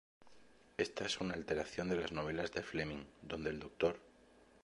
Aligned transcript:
Esta 0.79 1.05
es 1.05 1.21
una 1.21 1.35
alteración 1.35 1.87
de 1.87 1.95
las 1.97 2.11
novelas 2.11 2.51
de 2.53 2.63
Fleming, 2.63 3.05
donde 3.21 3.51
el 3.51 3.59
Dr. 3.59 3.99